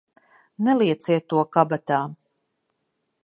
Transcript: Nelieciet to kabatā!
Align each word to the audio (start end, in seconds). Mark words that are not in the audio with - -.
Nelieciet 0.67 1.27
to 1.33 1.39
kabatā! 1.57 1.99